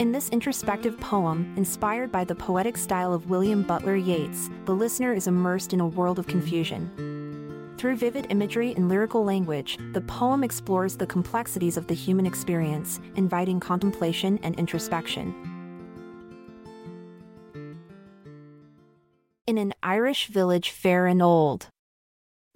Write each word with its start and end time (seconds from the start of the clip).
In 0.00 0.10
this 0.10 0.28
introspective 0.30 0.98
poem, 0.98 1.54
inspired 1.56 2.10
by 2.10 2.24
the 2.24 2.34
poetic 2.34 2.76
style 2.76 3.14
of 3.14 3.30
William 3.30 3.62
Butler 3.62 3.94
Yeats, 3.94 4.50
the 4.64 4.74
listener 4.74 5.14
is 5.14 5.28
immersed 5.28 5.72
in 5.72 5.78
a 5.78 5.86
world 5.86 6.18
of 6.18 6.26
confusion. 6.26 6.90
Through 7.78 7.96
vivid 7.98 8.26
imagery 8.28 8.74
and 8.74 8.88
lyrical 8.88 9.24
language, 9.24 9.78
the 9.92 10.00
poem 10.00 10.42
explores 10.42 10.96
the 10.96 11.06
complexities 11.06 11.76
of 11.76 11.86
the 11.86 11.94
human 11.94 12.26
experience, 12.26 13.00
inviting 13.14 13.60
contemplation 13.60 14.40
and 14.42 14.58
introspection. 14.58 15.32
In 19.46 19.58
an 19.58 19.74
Irish 19.80 20.26
village 20.26 20.70
fair 20.70 21.06
and 21.06 21.22
old, 21.22 21.68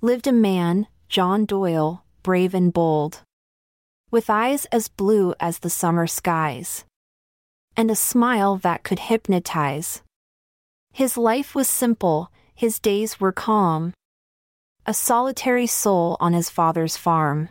lived 0.02 0.26
a 0.26 0.32
man, 0.32 0.88
John 1.08 1.44
Doyle, 1.44 2.04
brave 2.24 2.52
and 2.52 2.72
bold, 2.72 3.22
with 4.10 4.28
eyes 4.28 4.64
as 4.72 4.88
blue 4.88 5.34
as 5.38 5.60
the 5.60 5.70
summer 5.70 6.08
skies 6.08 6.84
and 7.78 7.92
a 7.92 7.94
smile 7.94 8.56
that 8.56 8.82
could 8.82 8.98
hypnotize. 8.98 10.02
His 10.92 11.16
life 11.16 11.54
was 11.54 11.68
simple, 11.68 12.32
his 12.52 12.80
days 12.80 13.20
were 13.20 13.30
calm. 13.30 13.94
A 14.84 14.92
solitary 14.92 15.68
soul 15.68 16.16
on 16.18 16.32
his 16.32 16.50
father's 16.50 16.96
farm. 16.96 17.50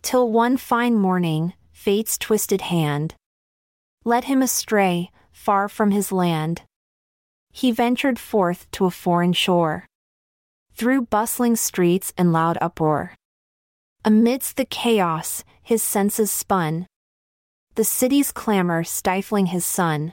Till 0.00 0.30
one 0.30 0.56
fine 0.56 0.94
morning, 0.94 1.54
fate's 1.72 2.16
twisted 2.16 2.60
hand 2.60 3.16
led 4.04 4.24
him 4.24 4.42
astray, 4.42 5.10
far 5.32 5.68
from 5.68 5.90
his 5.90 6.12
land. 6.12 6.62
He 7.52 7.72
ventured 7.72 8.18
forth 8.18 8.70
to 8.72 8.86
a 8.86 8.90
foreign 8.90 9.32
shore. 9.32 9.86
Through 10.74 11.06
bustling 11.06 11.56
streets 11.56 12.12
and 12.16 12.32
loud 12.32 12.58
uproar. 12.60 13.14
Amidst 14.04 14.56
the 14.56 14.64
chaos, 14.64 15.44
his 15.62 15.82
senses 15.82 16.30
spun 16.30 16.86
the 17.74 17.84
city's 17.84 18.32
clamor 18.32 18.84
stifling 18.84 19.46
his 19.46 19.64
sun. 19.64 20.12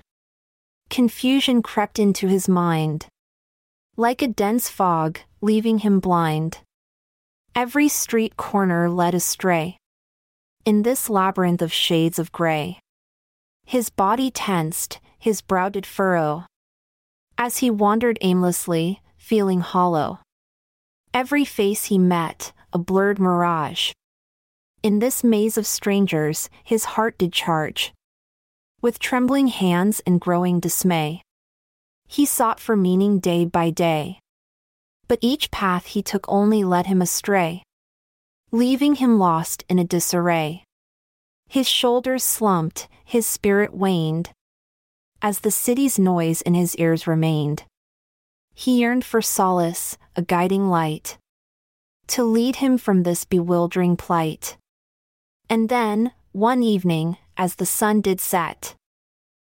Confusion 0.90 1.62
crept 1.62 2.00
into 2.00 2.28
his 2.28 2.48
mind. 2.48 3.08
Like 3.98 4.22
a 4.22 4.28
dense 4.28 4.70
fog, 4.70 5.20
leaving 5.42 5.80
him 5.80 6.00
blind. 6.00 6.60
Every 7.54 7.90
street 7.90 8.38
corner 8.38 8.90
led 8.90 9.14
astray. 9.14 9.78
In 10.64 10.84
this 10.84 11.10
labyrinth 11.10 11.62
of 11.62 11.74
shades 11.74 12.18
of 12.18 12.32
gray. 12.32 12.80
His 13.66 13.90
body 13.90 14.32
tensed, 14.32 15.00
his 15.18 15.42
brow 15.42 15.68
did 15.68 15.86
furrow. 15.86 16.46
As 17.38 17.58
he 17.58 17.70
wandered 17.70 18.18
aimlessly, 18.22 19.02
feeling 19.18 19.60
hollow. 19.60 20.20
Every 21.14 21.44
face 21.44 21.86
he 21.86 21.98
met, 21.98 22.54
a 22.72 22.78
blurred 22.78 23.20
mirage. 23.20 23.92
In 24.82 25.00
this 25.00 25.26
maze 25.26 25.58
of 25.58 25.68
strangers, 25.68 26.50
his 26.64 26.86
heart 26.96 27.18
did 27.18 27.34
charge. 27.34 27.94
With 28.82 28.98
trembling 28.98 29.48
hands 29.48 30.02
and 30.06 30.22
growing 30.22 30.62
dismay, 30.62 31.22
he 32.08 32.26
sought 32.26 32.62
for 32.62 32.78
meaning 32.78 33.20
day 33.20 33.44
by 33.44 33.72
day. 33.72 34.20
But 35.10 35.20
each 35.22 35.52
path 35.52 35.88
he 35.88 36.02
took 36.02 36.26
only 36.30 36.64
led 36.64 36.86
him 36.86 37.02
astray, 37.02 37.64
leaving 38.52 38.96
him 38.96 39.20
lost 39.20 39.66
in 39.68 39.80
a 39.80 39.84
disarray. 39.84 40.64
His 41.50 41.68
shoulders 41.68 42.24
slumped, 42.24 42.88
his 43.04 43.28
spirit 43.28 43.74
waned, 43.74 44.30
as 45.22 45.40
the 45.40 45.52
city's 45.52 46.00
noise 46.00 46.42
in 46.42 46.54
his 46.54 46.74
ears 46.78 47.06
remained. 47.06 47.64
He 48.56 48.80
yearned 48.80 49.04
for 49.04 49.22
solace, 49.22 49.98
a 50.16 50.22
guiding 50.22 50.70
light, 50.70 51.18
to 52.08 52.24
lead 52.24 52.58
him 52.58 52.78
from 52.78 53.04
this 53.04 53.26
bewildering 53.26 53.98
plight. 53.98 54.56
And 55.50 55.68
then, 55.68 56.12
one 56.32 56.62
evening, 56.62 57.18
as 57.36 57.56
the 57.56 57.66
sun 57.66 58.02
did 58.02 58.22
set, 58.22 58.76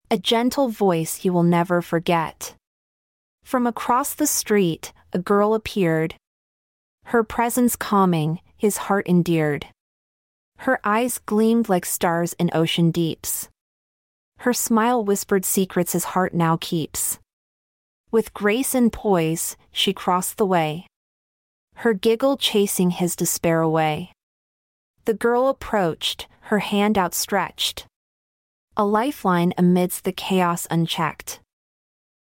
a 0.10 0.18
gentle 0.18 0.70
voice 0.70 1.18
he 1.18 1.30
will 1.30 1.44
never 1.44 1.82
forget. 1.82 2.56
From 3.44 3.68
across 3.68 4.14
the 4.14 4.26
street, 4.26 4.94
a 5.12 5.20
girl 5.20 5.54
appeared. 5.54 6.16
Her 7.06 7.24
presence 7.24 7.76
calming, 7.76 8.40
his 8.56 8.78
heart 8.78 9.08
endeared. 9.08 9.68
Her 10.60 10.80
eyes 10.84 11.20
gleamed 11.20 11.68
like 11.68 11.86
stars 11.86 12.34
in 12.34 12.50
ocean 12.54 12.90
deeps. 12.90 13.50
Her 14.40 14.54
smile 14.54 15.04
whispered 15.04 15.46
secrets 15.46 15.92
his 15.92 16.06
heart 16.16 16.34
now 16.34 16.58
keeps. 16.58 17.20
With 18.12 18.34
grace 18.34 18.74
and 18.74 18.92
poise, 18.92 19.58
she 19.72 19.94
crossed 19.94 20.38
the 20.38 20.46
way. 20.46 20.88
Her 21.78 21.94
giggle 21.94 22.38
chasing 22.38 22.92
his 22.92 23.16
despair 23.16 23.62
away. 23.62 24.13
The 25.06 25.14
girl 25.14 25.48
approached, 25.50 26.28
her 26.44 26.60
hand 26.60 26.98
outstretched. 26.98 27.86
A 28.78 28.86
lifeline 28.86 29.54
amidst 29.58 30.06
the 30.06 30.14
chaos 30.14 30.66
unchecked. 30.72 31.42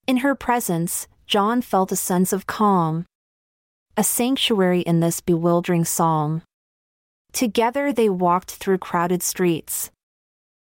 In 0.08 0.18
her 0.18 0.34
presence, 0.34 1.08
John 1.28 1.62
felt 1.62 1.92
a 1.92 1.98
sense 1.98 2.32
of 2.32 2.48
calm. 2.48 3.06
A 3.98 4.04
sanctuary 4.04 4.82
in 4.82 5.02
this 5.02 5.20
bewildering 5.20 5.84
psalm. 5.84 6.42
Together 7.34 7.92
they 7.92 8.10
walked 8.10 8.52
through 8.52 8.78
crowded 8.78 9.22
streets. 9.22 9.92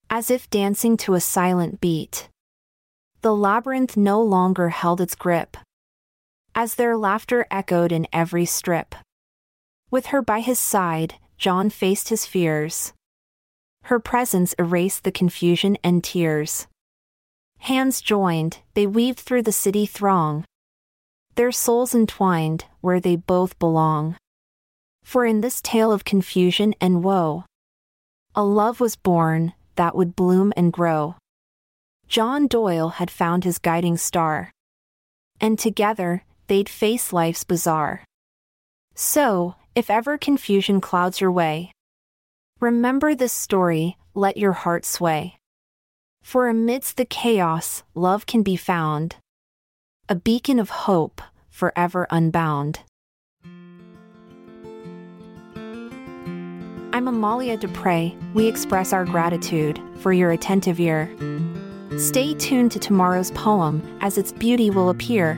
As 0.07 0.29
if 0.29 0.49
dancing 0.49 0.97
to 0.97 1.15
a 1.15 1.19
silent 1.19 1.81
beat. 1.81 2.29
The 3.21 3.35
labyrinth 3.35 3.97
no 3.97 4.21
longer 4.21 4.69
held 4.69 5.01
its 5.01 5.15
grip. 5.15 5.57
As 6.53 6.75
their 6.75 6.95
laughter 6.95 7.47
echoed 7.49 7.91
in 7.91 8.07
every 8.13 8.45
strip. 8.45 8.93
With 9.89 10.07
her 10.07 10.21
by 10.21 10.41
his 10.41 10.59
side, 10.59 11.15
John 11.37 11.69
faced 11.69 12.09
his 12.09 12.25
fears. 12.25 12.93
Her 13.83 13.99
presence 13.99 14.53
erased 14.57 15.03
the 15.03 15.11
confusion 15.11 15.77
and 15.83 16.03
tears. 16.03 16.67
Hands 17.59 17.99
joined, 18.01 18.59
they 18.73 18.87
weaved 18.87 19.19
through 19.19 19.43
the 19.43 19.51
city 19.51 19.85
throng. 19.85 20.45
Their 21.35 21.51
souls 21.51 21.93
entwined 21.93 22.65
where 22.81 22.99
they 22.99 23.15
both 23.15 23.59
belong. 23.59 24.17
For 25.03 25.25
in 25.25 25.41
this 25.41 25.61
tale 25.61 25.91
of 25.91 26.05
confusion 26.05 26.73
and 26.81 27.03
woe, 27.03 27.45
a 28.33 28.43
love 28.43 28.79
was 28.79 28.95
born 28.95 29.53
that 29.75 29.95
would 29.95 30.15
bloom 30.15 30.51
and 30.57 30.73
grow. 30.73 31.15
John 32.07 32.47
Doyle 32.47 32.89
had 32.89 33.11
found 33.11 33.43
his 33.43 33.57
guiding 33.59 33.97
star. 33.97 34.51
And 35.39 35.59
together, 35.59 36.23
they'd 36.47 36.69
face 36.69 37.11
life's 37.11 37.43
bazaar. 37.43 38.03
So, 38.93 39.55
if 39.75 39.89
ever 39.89 40.17
confusion 40.17 40.79
clouds 40.79 41.19
your 41.19 41.31
way, 41.31 41.69
remember 42.61 43.13
this 43.13 43.33
story, 43.33 43.97
let 44.13 44.37
your 44.37 44.53
heart 44.53 44.85
sway. 44.85 45.35
For 46.23 46.47
amidst 46.47 46.95
the 46.95 47.03
chaos, 47.03 47.83
love 47.93 48.25
can 48.25 48.41
be 48.41 48.55
found, 48.55 49.17
a 50.07 50.15
beacon 50.15 50.59
of 50.59 50.69
hope, 50.69 51.21
forever 51.49 52.07
unbound. 52.09 52.79
I'm 56.93 57.09
Amalia 57.09 57.57
Dupre. 57.57 58.13
We 58.33 58.47
express 58.47 58.93
our 58.93 59.03
gratitude 59.03 59.81
for 59.99 60.13
your 60.13 60.31
attentive 60.31 60.79
ear. 60.79 61.13
Stay 61.97 62.33
tuned 62.35 62.71
to 62.71 62.79
tomorrow's 62.79 63.31
poem 63.31 63.83
as 63.99 64.17
its 64.17 64.31
beauty 64.31 64.69
will 64.69 64.89
appear. 64.89 65.37